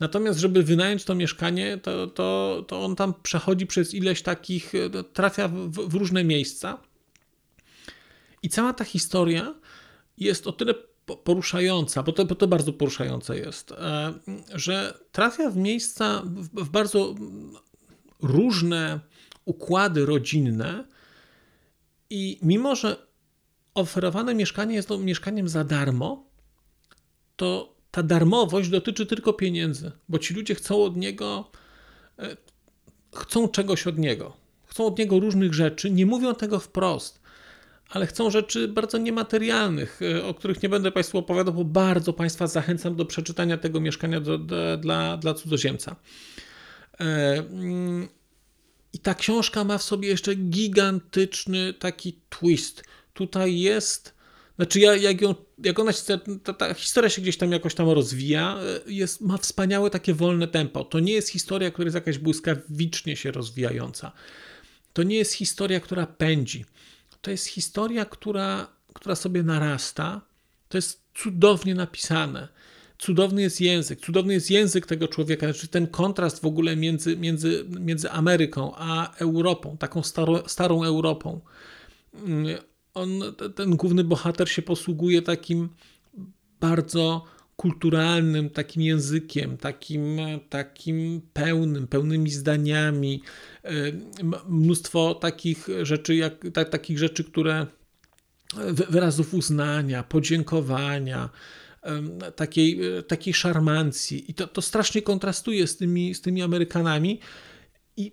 [0.00, 5.04] Natomiast, żeby wynająć to mieszkanie, to, to, to on tam przechodzi przez ileś takich, e,
[5.04, 6.78] trafia w, w różne miejsca.
[8.42, 9.54] I cała ta historia
[10.18, 10.74] jest o tyle
[11.24, 14.14] poruszająca, bo to, bo to bardzo poruszające jest, e,
[14.54, 17.14] że trafia w miejsca, w, w bardzo
[18.22, 19.00] różne
[19.44, 20.84] układy rodzinne
[22.10, 22.96] i mimo, że
[23.74, 26.26] oferowane mieszkanie jest to mieszkaniem za darmo,
[27.36, 31.50] to ta darmowość dotyczy tylko pieniędzy, bo ci ludzie chcą od niego,
[32.18, 32.36] e,
[33.16, 34.36] chcą czegoś od niego.
[34.66, 37.20] Chcą od niego różnych rzeczy, nie mówią tego wprost,
[37.90, 42.46] ale chcą rzeczy bardzo niematerialnych, e, o których nie będę Państwu opowiadał, bo bardzo Państwa
[42.46, 45.96] zachęcam do przeczytania tego mieszkania do, do, dla, dla cudzoziemca.
[47.00, 47.04] E,
[47.38, 48.08] mm,
[48.92, 52.84] I ta książka ma w sobie jeszcze gigantyczny taki twist.
[53.14, 54.18] Tutaj jest
[54.58, 55.34] znaczy, ja, jak, ją,
[55.64, 59.90] jak ona się, ta, ta, historia się gdzieś tam jakoś tam rozwija, jest, ma wspaniałe
[59.90, 60.84] takie wolne tempo.
[60.84, 64.12] To nie jest historia, która jest jakaś błyskawicznie się rozwijająca.
[64.92, 66.64] To nie jest historia, która pędzi.
[67.22, 70.20] To jest historia, która, która sobie narasta.
[70.68, 72.48] To jest cudownie napisane.
[72.98, 77.64] Cudowny jest język, cudowny jest język tego człowieka, znaczy ten kontrast w ogóle między, między,
[77.80, 81.40] między Ameryką a Europą, taką starą, starą Europą.
[82.94, 83.10] On,
[83.54, 85.68] ten główny bohater się posługuje takim
[86.60, 87.24] bardzo
[87.56, 93.22] kulturalnym takim językiem, takim, takim pełnym, pełnymi zdaniami,
[94.48, 97.66] mnóstwo takich rzeczy, jak, takich rzeczy, które
[98.88, 101.28] wyrazów uznania, podziękowania,
[102.36, 104.30] takiej, takiej szarmancji.
[104.30, 107.20] I to, to strasznie kontrastuje z tymi, z tymi Amerykanami.
[107.96, 108.12] I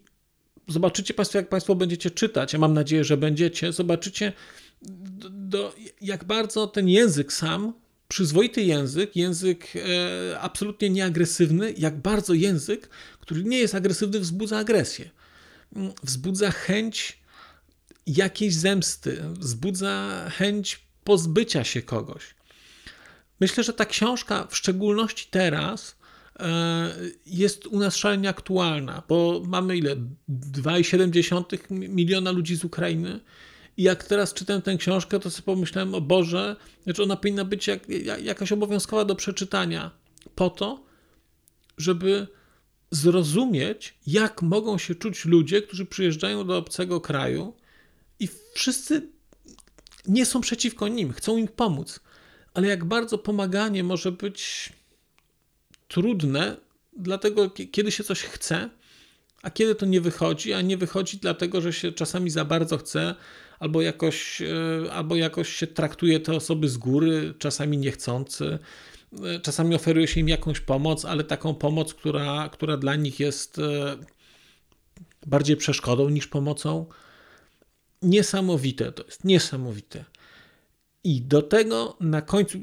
[0.68, 4.34] zobaczycie Państwo, jak Państwo będziecie czytać, ja mam nadzieję, że będziecie, zobaczycie,
[4.82, 7.74] do, do, jak bardzo ten język sam,
[8.08, 15.10] przyzwoity język, język e, absolutnie nieagresywny, jak bardzo język, który nie jest agresywny, wzbudza agresję.
[15.76, 17.20] Mm, wzbudza chęć
[18.08, 22.36] jakiejś zemsty, wzbudza chęć pozbycia się kogoś.
[23.40, 25.96] Myślę, że ta książka, w szczególności teraz,
[26.40, 26.96] e,
[27.26, 29.96] jest u nas szalenie aktualna, bo mamy ile?
[30.30, 33.20] 2,7 miliona ludzi z Ukrainy
[33.78, 36.56] i jak teraz czytam tę książkę, to sobie pomyślałem, o Boże,
[36.88, 37.90] że ona powinna być jak,
[38.24, 39.92] jakaś obowiązkowa do przeczytania,
[40.36, 40.84] po to,
[41.78, 42.28] żeby
[42.92, 47.54] zrozumieć, jak mogą się czuć ludzie, którzy przyjeżdżają do obcego kraju
[48.20, 49.10] i wszyscy
[50.08, 52.00] nie są przeciwko nim, chcą im pomóc.
[52.56, 54.70] Ale jak bardzo pomaganie może być
[55.88, 56.58] trudne,
[56.98, 58.70] dlatego kiedy się coś chce,
[59.42, 63.16] a kiedy to nie wychodzi, a nie wychodzi dlatego, że się czasami za bardzo chce,
[63.60, 68.60] albo jakoś, e, albo jakoś się traktuje te osoby z góry, czasami niechcący.
[69.24, 73.60] E, czasami oferuje się im jakąś pomoc, ale taką pomoc, która, która dla nich jest
[73.60, 73.98] e,
[75.26, 76.86] bardziej przeszkodą niż pomocą.
[78.02, 80.06] niesamowite to jest, niesamowite.
[81.06, 82.58] I do tego na końcu,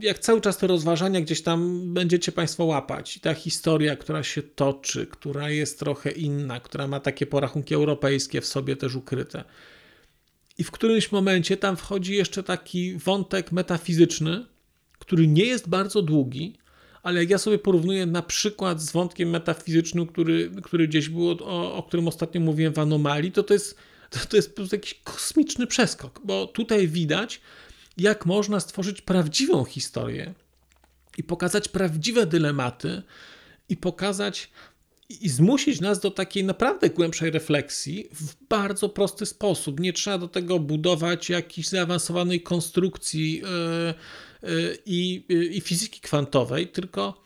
[0.00, 4.42] jak cały czas te rozważania gdzieś tam będziecie Państwo łapać, i ta historia, która się
[4.42, 9.44] toczy, która jest trochę inna, która ma takie porachunki europejskie w sobie też ukryte.
[10.58, 14.46] I w którymś momencie tam wchodzi jeszcze taki wątek metafizyczny,
[14.98, 16.56] który nie jest bardzo długi,
[17.02, 21.74] ale jak ja sobie porównuję na przykład z wątkiem metafizycznym, który, który gdzieś było, o,
[21.74, 23.78] o którym ostatnio mówiłem w anomalii, to to jest,
[24.10, 27.40] to, to jest po prostu jakiś kosmiczny przeskok, bo tutaj widać,
[27.96, 30.34] jak można stworzyć prawdziwą historię
[31.18, 33.02] i pokazać prawdziwe dylematy
[33.68, 34.50] i pokazać
[35.08, 39.80] i zmusić nas do takiej naprawdę głębszej refleksji w bardzo prosty sposób.
[39.80, 43.42] Nie trzeba do tego budować jakiejś zaawansowanej konstrukcji
[44.42, 47.22] yy, i, yy, i fizyki kwantowej, tylko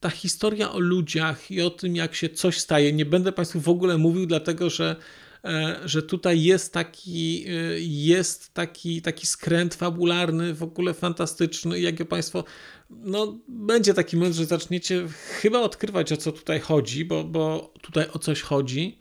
[0.00, 2.92] ta historia o ludziach i o tym, jak się coś staje.
[2.92, 4.96] Nie będę Państwu w ogóle mówił, dlatego że E,
[5.84, 11.80] że tutaj jest taki, e, jest taki, taki skręt fabularny, w ogóle fantastyczny.
[11.80, 12.44] Jak Państwo,
[12.90, 15.08] no będzie taki moment, że zaczniecie
[15.40, 18.98] chyba odkrywać o co tutaj chodzi, bo, bo tutaj o coś chodzi.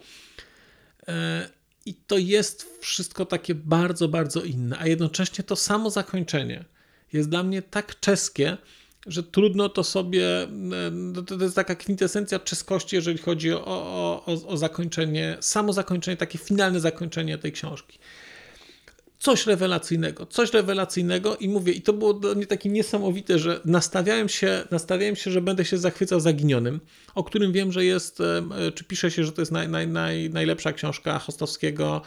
[1.08, 1.50] E,
[1.86, 6.66] I to jest wszystko takie bardzo, bardzo inne, a jednocześnie to samo zakończenie
[7.14, 8.58] jest dla mnie tak czeskie,
[9.06, 10.44] że trudno to sobie.
[11.18, 16.38] E, to jest taka kwintesencja czeskości, jeżeli chodzi o, o, o, zakończenie, samo zakończenie, takie
[16.38, 18.00] finalne zakończenie tej książki.
[19.20, 24.30] Coś rewelacyjnego, coś rewelacyjnego i mówię, i to było dla mnie takie niesamowite, że nastawiałem
[24.30, 26.80] się, nastawiałem się, że będę się zachwycał Zaginionym,
[27.16, 30.30] o którym wiem, że jest, e, czy pisze się, że to jest naj, naj, naj,
[30.30, 32.02] najlepsza książka Hostowskiego,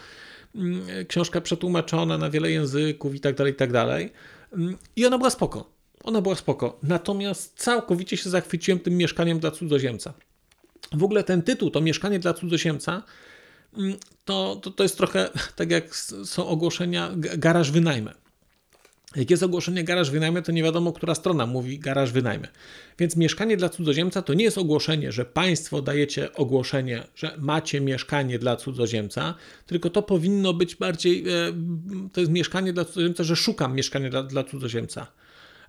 [0.55, 4.13] mm, książka przetłumaczona na wiele języków i tak dalej, i tak dalej.
[4.53, 5.78] Mm, I ona była spoko
[6.09, 6.79] ona była spoko.
[6.83, 10.15] Natomiast całkowicie się zachwyciłem tym mieszkaniem dla cudzoziemca.
[10.93, 13.03] W ogóle ten tytuł, to mieszkanie dla cudzoziemca,
[13.79, 18.15] mm, to, to, to jest trochę tak jak są ogłoszenia garaż wynajmę.
[19.17, 22.49] Jak jest ogłoszenie garaż wynajmę, to nie wiadomo, która strona mówi garaż wynajmę.
[22.99, 28.39] Więc mieszkanie dla cudzoziemca to nie jest ogłoszenie, że państwo dajecie ogłoszenie, że macie mieszkanie
[28.39, 29.35] dla cudzoziemca,
[29.67, 31.53] tylko to powinno być bardziej, e,
[32.13, 35.07] to jest mieszkanie dla cudzoziemca, że szukam mieszkania dla, dla cudzoziemca.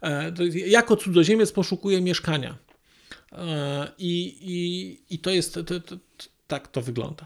[0.01, 0.31] E,
[0.67, 2.57] jako cudzoziemiec poszukuję mieszkania.
[3.31, 5.95] E, I, i, i to jest, to, to, to,
[6.47, 7.25] tak to wygląda.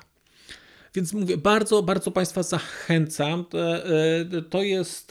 [0.96, 3.46] Więc mówię, bardzo, bardzo Państwa zachęcam.
[3.54, 5.10] E, to jest,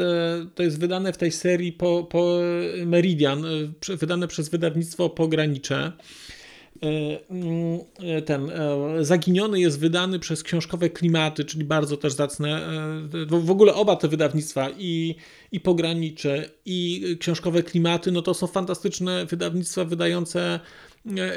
[0.55, 2.39] to jest wydane w tej serii po, po
[2.87, 3.45] Meridian,
[3.89, 5.93] wydane przez wydawnictwo Pogranicze.
[6.83, 12.61] E, mm, e, ten e, Zaginiony jest wydany przez książkowe klimaty, czyli bardzo też zacne.
[13.29, 15.15] W ogóle oba te wydawnictwa, i,
[15.53, 20.61] i Pogranicze, i książkowe klimaty, no to są fantastyczne wydawnictwa wydające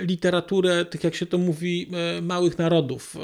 [0.01, 1.89] literaturę, tych jak się to mówi,
[2.21, 3.15] małych narodów.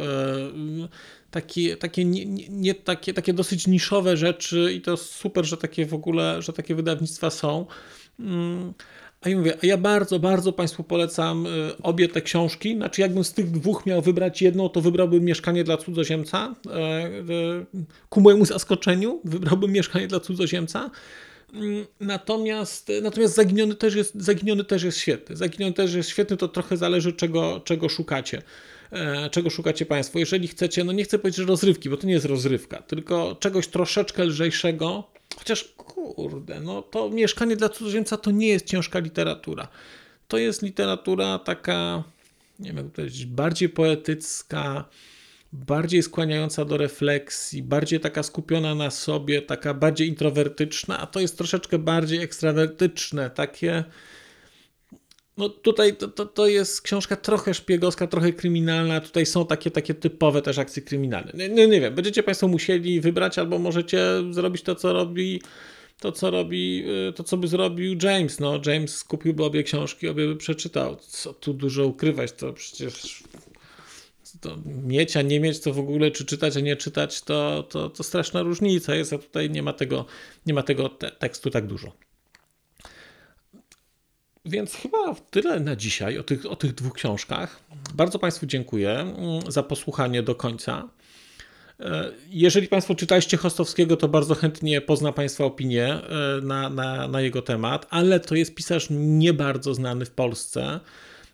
[1.32, 5.94] Takie, takie, nie, nie, takie, takie dosyć niszowe rzeczy i to super, że takie w
[5.94, 7.66] ogóle, że takie wydawnictwa są.
[9.22, 11.50] A ja mówię, a ja bardzo, bardzo Państwu polecam y,
[11.84, 12.76] obie te książki.
[12.76, 16.56] Znaczy, jakbym z tych dwóch miał wybrać jedną, to wybrałbym Mieszkanie dla cudzoziemca.
[16.68, 17.12] E, e,
[18.10, 20.92] ku mojemu zaskoczeniu wybrałbym Mieszkanie dla cudzoziemca.
[21.54, 25.36] Mm, natomiast, natomiast Zaginiony, też jest, Zaginiony też jest świetny.
[25.36, 28.42] Zaginiony też jest świetny, to trochę zależy, czego, czego szukacie.
[28.92, 30.20] E, czego szukacie Państwo.
[30.20, 34.24] Jeżeli chcecie, no nie chcę powiedzieć, rozrywki, bo to nie jest rozrywka, tylko czegoś troszeczkę
[34.24, 35.11] lżejszego,
[35.42, 39.68] chociaż kurde, no to Mieszkanie dla cudzoziemca to nie jest ciężka literatura.
[40.28, 42.04] To jest literatura taka,
[42.60, 44.86] nie wiem jak powiedzieć, bardziej poetycka,
[45.54, 51.38] bardziej skłaniająca do refleksji, bardziej taka skupiona na sobie, taka bardziej introwertyczna, a to jest
[51.38, 53.84] troszeczkę bardziej ekstrawertyczne, takie
[55.38, 59.02] no tutaj to, to, to, jest książka trochę szpiegowska, trochę kryminalna.
[59.02, 61.32] Tutaj są takie, takie typowe też akcje kryminalne.
[61.34, 65.42] Nie, nie, nie wiem, będziecie Państwo musieli wybrać, albo możecie zrobić to, co robi
[66.02, 68.40] to, co robi, y, to, co by zrobił James.
[68.40, 70.96] No, James skupiłby obie książki, obie by przeczytał.
[70.96, 73.24] Co tu dużo ukrywać, to przecież
[74.42, 77.90] to mieć, a nie mieć, to w ogóle, czy czytać, a nie czytać, to, to,
[77.90, 80.06] to straszna różnica jest, a tutaj nie ma tego,
[80.46, 81.92] nie ma tego te tekstu tak dużo.
[84.46, 87.60] Więc chyba tyle na dzisiaj o tych, o tych dwóch książkach.
[87.94, 90.90] Bardzo Państwu dziękuję mm, za posłuchanie do końca.
[91.80, 97.22] E, jeżeli Państwo czytaliście Chostowskiego, to bardzo chętnie pozna Państwa opinię e, na, na, na
[97.22, 100.80] jego temat, ale to jest pisarz nie bardzo znany w Polsce.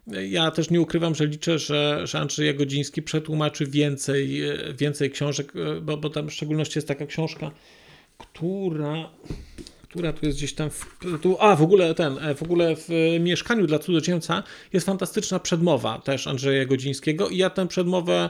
[0.08, 5.54] Ja też nie ukrywam, że liczę, że, że Andrzej Jagodziński przetłumaczy więcej, e, więcej książek,
[5.82, 7.52] bo, bo tam w szczególności jest taka książka,
[8.18, 9.10] która
[9.90, 10.70] która tu jest gdzieś tam.
[10.70, 10.86] W,
[11.22, 16.28] tu, a, w ogóle ten, w ogóle w mieszkaniu dla cudzoziemca jest fantastyczna przedmowa też
[16.28, 18.30] Andrzeja Godzińskiego i ja tę przedmowę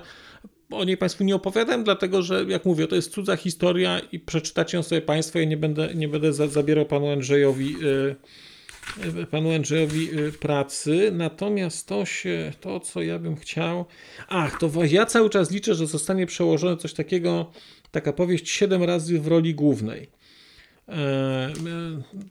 [0.72, 4.78] o niej Państwu nie opowiadam, dlatego że, jak mówię, to jest cudza historia i przeczytacie
[4.78, 5.40] ją sobie Państwo.
[5.40, 7.76] Ja nie będę, nie będę zabierał Panu Andrzejowi,
[9.32, 11.12] Panu Andrzejowi pracy.
[11.14, 13.86] Natomiast to się, to co ja bym chciał.
[14.28, 17.52] Ach, to ja cały czas liczę, że zostanie przełożone coś takiego,
[17.92, 20.17] taka powieść 7 razy w roli głównej.
[20.90, 21.54] E,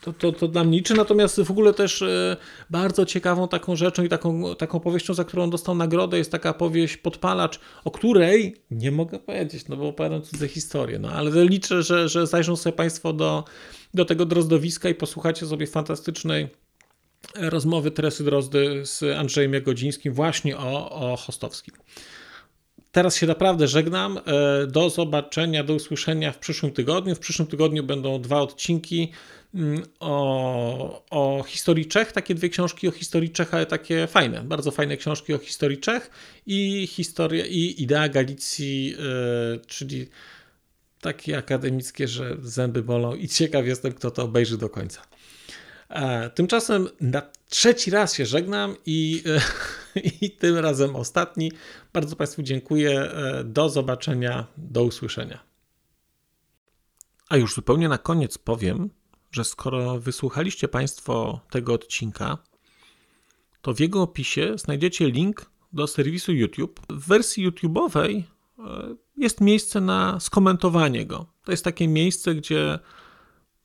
[0.01, 0.95] to, to, to dla mnie liczy.
[0.95, 2.37] Natomiast w ogóle też e,
[2.71, 6.97] bardzo ciekawą taką rzeczą i taką, taką powieścią, za którą dostał nagrodę, jest taka powieść
[6.97, 12.09] Podpalacz, o której nie mogę powiedzieć, no bo opowiadam cudze historię, no ale liczę, że,
[12.09, 13.45] że zajrzą sobie Państwo do,
[13.95, 16.49] do tego drozdowiska i posłuchacie sobie fantastycznej
[17.35, 21.75] rozmowy Teresy Drozdy z Andrzejem Jagodzińskim właśnie o, o Hostowskim.
[22.97, 24.19] Teraz się naprawdę żegnam.
[24.19, 27.15] E, do zobaczenia, do usłyszenia w przyszłym tygodniu.
[27.15, 29.13] W przyszłym tygodniu będą dwa odcinki
[29.55, 34.71] mm, o, o historii Czech, takie dwie książki o historii Czech, ale takie fajne, bardzo
[34.71, 36.11] fajne książki o historii Czech
[36.47, 40.09] i historia i idea Galicji, e, czyli
[41.01, 45.03] takie akademickie, że zęby bolą i ciekaw jestem, kto to obejrzy do końca.
[45.89, 49.23] E, tymczasem na trzeci raz się żegnam i,
[50.21, 51.53] i tym razem ostatni.
[51.93, 53.01] Bardzo Państwu dziękuję.
[53.01, 55.39] E, do zobaczenia, do usłyszenia.
[57.29, 58.91] A już zupełnie na koniec powiem,
[59.31, 62.39] że skoro wysłuchaliście Państwo tego odcinka,
[63.63, 66.81] to w jego opisie znajdziecie link do serwisu YouTube.
[66.91, 68.23] W wersji YouTube'owej
[68.59, 68.63] e,
[69.17, 71.27] jest miejsce na skomentowanie go.
[71.45, 72.79] To jest takie miejsce, gdzie